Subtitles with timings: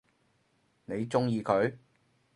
[0.85, 1.77] 你鍾意佢？